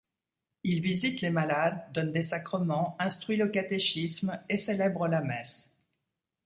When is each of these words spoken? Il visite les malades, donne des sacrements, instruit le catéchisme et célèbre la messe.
Il 0.63 0.81
visite 0.81 1.21
les 1.21 1.29
malades, 1.29 1.91
donne 1.93 2.11
des 2.11 2.23
sacrements, 2.23 2.95
instruit 2.97 3.37
le 3.37 3.49
catéchisme 3.49 4.41
et 4.49 4.57
célèbre 4.57 5.07
la 5.07 5.21
messe. 5.21 5.77